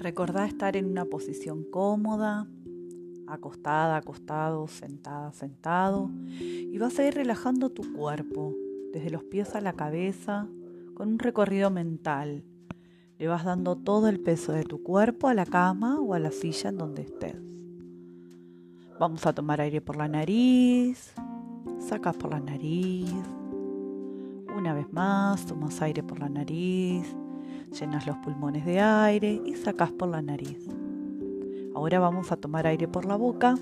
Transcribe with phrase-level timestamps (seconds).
[0.00, 2.46] Recordá estar en una posición cómoda,
[3.26, 6.10] acostada, acostado, sentada, sentado.
[6.40, 8.54] Y vas a ir relajando tu cuerpo,
[8.94, 10.48] desde los pies a la cabeza,
[10.94, 12.44] con un recorrido mental.
[13.18, 16.30] Le vas dando todo el peso de tu cuerpo a la cama o a la
[16.30, 17.36] silla en donde estés.
[18.98, 21.12] Vamos a tomar aire por la nariz.
[21.78, 23.12] Sacas por la nariz.
[24.56, 27.14] Una vez más, tomas aire por la nariz
[27.78, 30.68] llenas los pulmones de aire y sacas por la nariz.
[31.74, 33.56] Ahora vamos a tomar aire por la boca,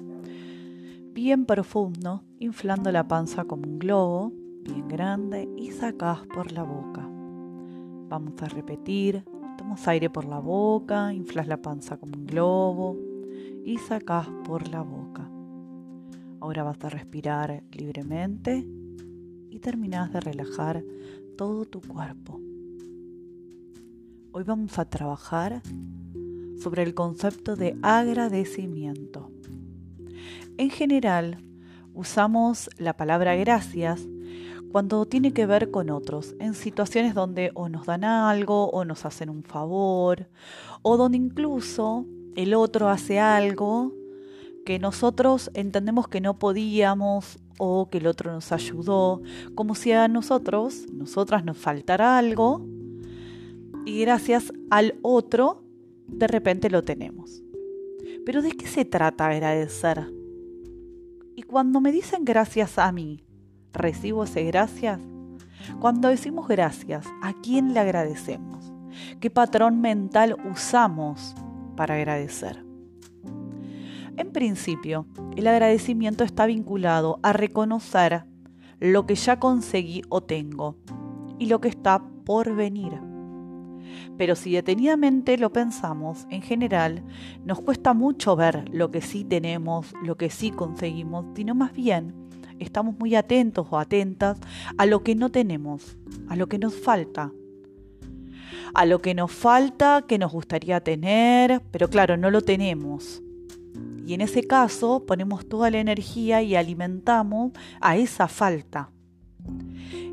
[1.12, 7.08] bien profundo, inflando la panza como un globo, bien grande, y sacas por la boca.
[8.08, 9.24] Vamos a repetir,
[9.58, 12.96] tomas aire por la boca, inflas la panza como un globo
[13.64, 15.28] y sacas por la boca.
[16.40, 18.66] Ahora vas a respirar libremente
[19.50, 20.82] y terminas de relajar
[21.36, 22.40] todo tu cuerpo.
[24.38, 25.62] Hoy vamos a trabajar
[26.62, 29.32] sobre el concepto de agradecimiento.
[30.56, 31.38] En general,
[31.92, 34.00] usamos la palabra gracias
[34.70, 39.04] cuando tiene que ver con otros, en situaciones donde o nos dan algo o nos
[39.04, 40.28] hacen un favor,
[40.82, 43.92] o donde incluso el otro hace algo
[44.64, 49.20] que nosotros entendemos que no podíamos o que el otro nos ayudó,
[49.56, 52.77] como si a nosotros, nosotras nos faltara algo
[53.88, 55.64] y gracias al otro
[56.08, 57.42] de repente lo tenemos.
[58.26, 60.12] Pero ¿de qué se trata agradecer?
[61.34, 63.24] Y cuando me dicen gracias a mí,
[63.72, 65.00] ¿recibo ese gracias?
[65.80, 68.70] Cuando decimos gracias, ¿a quién le agradecemos?
[69.20, 71.34] ¿Qué patrón mental usamos
[71.74, 72.62] para agradecer?
[74.18, 78.24] En principio, el agradecimiento está vinculado a reconocer
[78.80, 80.76] lo que ya conseguí o tengo
[81.38, 83.07] y lo que está por venir.
[84.16, 87.02] Pero si detenidamente lo pensamos, en general,
[87.44, 92.14] nos cuesta mucho ver lo que sí tenemos, lo que sí conseguimos, sino más bien
[92.58, 94.38] estamos muy atentos o atentas
[94.76, 95.96] a lo que no tenemos,
[96.28, 97.32] a lo que nos falta.
[98.74, 103.22] A lo que nos falta, que nos gustaría tener, pero claro, no lo tenemos.
[104.06, 108.90] Y en ese caso ponemos toda la energía y alimentamos a esa falta.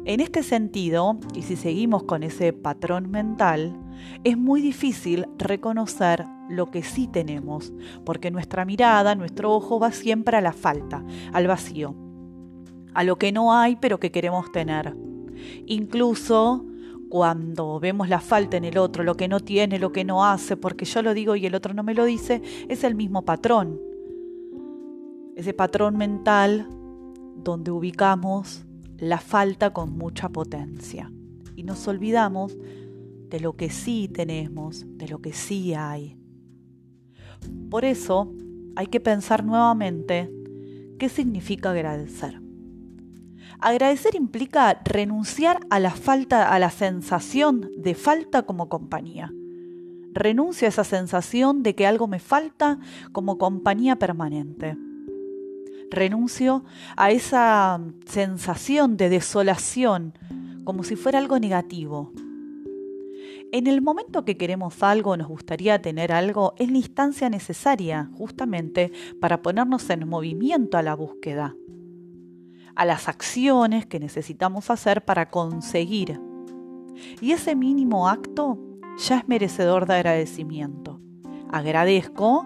[0.05, 3.75] En este sentido, y si seguimos con ese patrón mental,
[4.23, 7.73] es muy difícil reconocer lo que sí tenemos,
[8.05, 11.03] porque nuestra mirada, nuestro ojo va siempre a la falta,
[11.33, 11.95] al vacío,
[12.93, 14.95] a lo que no hay pero que queremos tener.
[15.65, 16.65] Incluso
[17.09, 20.57] cuando vemos la falta en el otro, lo que no tiene, lo que no hace,
[20.57, 23.79] porque yo lo digo y el otro no me lo dice, es el mismo patrón.
[25.35, 26.67] Ese patrón mental
[27.43, 28.65] donde ubicamos
[29.05, 31.11] la falta con mucha potencia.
[31.55, 32.57] Y nos olvidamos
[33.29, 36.17] de lo que sí tenemos, de lo que sí hay.
[37.69, 38.33] Por eso
[38.75, 40.31] hay que pensar nuevamente
[40.97, 42.41] qué significa agradecer.
[43.59, 49.31] Agradecer implica renunciar a la falta, a la sensación de falta como compañía.
[50.13, 52.79] Renuncio a esa sensación de que algo me falta
[53.11, 54.77] como compañía permanente
[55.89, 56.63] renuncio
[56.95, 60.13] a esa sensación de desolación
[60.63, 62.11] como si fuera algo negativo.
[63.51, 68.91] En el momento que queremos algo, nos gustaría tener algo, es la instancia necesaria justamente
[69.21, 71.55] para ponernos en movimiento a la búsqueda,
[72.75, 76.19] a las acciones que necesitamos hacer para conseguir.
[77.21, 78.59] Y ese mínimo acto
[78.97, 80.99] ya es merecedor de agradecimiento.
[81.49, 82.45] Agradezco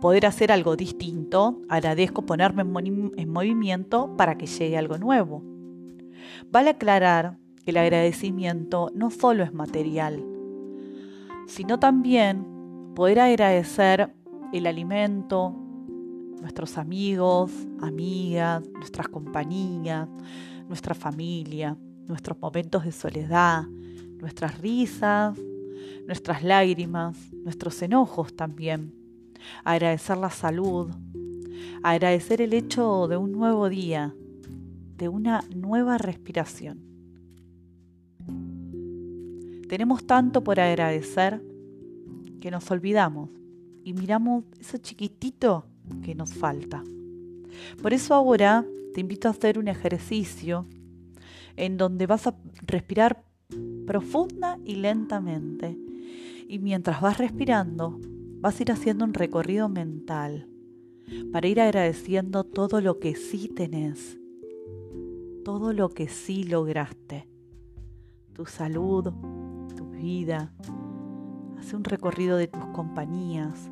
[0.00, 5.42] poder hacer algo distinto, agradezco ponerme en, movimiento para que llegue algo nuevo.
[6.50, 10.24] Vale aclarar que el agradecimiento no solo es material,
[11.46, 14.14] sino también poder agradecer
[14.52, 15.54] el alimento,
[16.40, 20.08] nuestros amigos, amigas, nuestras compañías,
[20.68, 23.64] nuestra familia, nuestros momentos de soledad,
[24.20, 25.36] nuestras risas,
[26.06, 28.98] nuestras lágrimas, nuestros enojos también
[29.64, 30.90] agradecer la salud,
[31.82, 34.14] agradecer el hecho de un nuevo día,
[34.96, 36.78] de una nueva respiración.
[39.68, 41.42] Tenemos tanto por agradecer
[42.40, 43.30] que nos olvidamos
[43.84, 45.66] y miramos eso chiquitito
[46.02, 46.82] que nos falta.
[47.82, 48.64] Por eso ahora
[48.94, 50.66] te invito a hacer un ejercicio
[51.56, 52.34] en donde vas a
[52.66, 53.24] respirar
[53.86, 55.76] profunda y lentamente.
[56.48, 57.98] Y mientras vas respirando,
[58.40, 60.48] vas a ir haciendo un recorrido mental
[61.32, 64.18] para ir agradeciendo todo lo que sí tenés,
[65.44, 67.28] todo lo que sí lograste,
[68.34, 69.12] tu salud,
[69.76, 70.52] tu vida.
[71.58, 73.70] Hace un recorrido de tus compañías,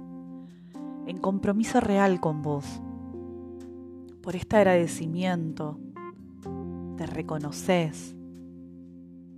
[1.07, 2.65] en compromiso real con vos.
[4.23, 5.79] Por este agradecimiento
[6.97, 8.17] te reconoces.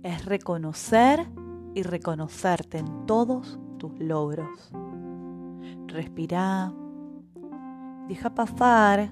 [0.01, 1.27] Es reconocer
[1.75, 4.71] y reconocerte en todos tus logros.
[5.89, 6.71] Respira,
[8.07, 9.11] deja pasar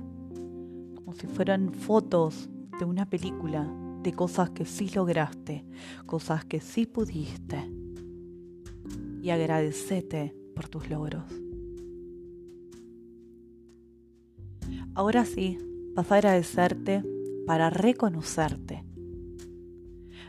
[0.94, 3.68] como si fueran fotos de una película
[4.03, 5.65] de cosas que sí lograste,
[6.06, 7.71] cosas que sí pudiste.
[9.24, 11.25] Y agradecete por tus logros.
[14.94, 15.57] Ahora sí,
[15.95, 17.03] vas a agradecerte
[17.47, 18.85] para reconocerte.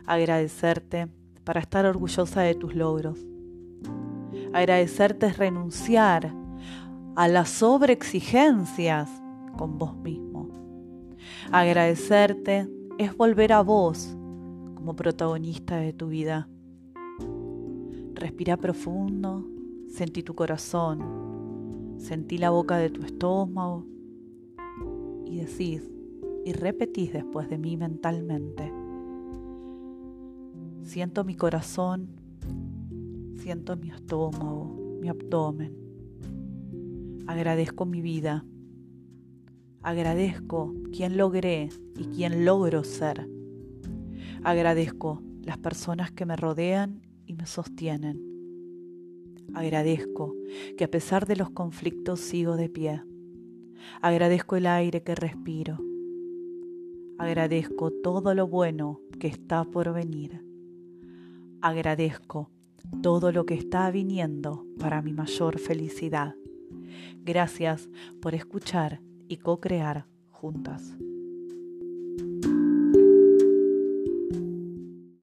[0.07, 1.09] Agradecerte
[1.45, 3.19] para estar orgullosa de tus logros.
[4.53, 6.33] Agradecerte es renunciar
[7.17, 9.11] a las sobreexigencias
[9.57, 10.49] con vos mismo.
[11.53, 12.69] Agradecerte
[12.99, 14.17] es volver a vos
[14.75, 16.49] como protagonista de tu vida.
[18.15, 19.47] Respira profundo,
[19.89, 23.87] sentí tu corazón, sentí la boca de tu estómago
[25.25, 25.89] y decís
[26.45, 28.73] y repetís después de mí mentalmente.
[30.83, 32.18] Siento mi corazón,
[33.49, 35.73] siento mi estómago, mi abdomen.
[37.27, 38.45] Agradezco mi vida.
[39.81, 43.27] Agradezco quien logré y quien logro ser.
[44.45, 48.21] Agradezco las personas que me rodean y me sostienen.
[49.55, 50.37] Agradezco
[50.77, 53.03] que a pesar de los conflictos sigo de pie.
[54.03, 55.79] Agradezco el aire que respiro.
[57.17, 60.45] Agradezco todo lo bueno que está por venir.
[61.63, 62.51] Agradezco
[63.03, 66.35] todo lo que está viniendo para mi mayor felicidad.
[67.25, 67.89] Gracias
[68.21, 70.97] por escuchar y co-crear juntas.